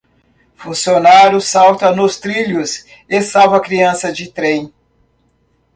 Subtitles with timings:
[0.55, 4.73] Funcionário salta nos trilhos e salva criança de trem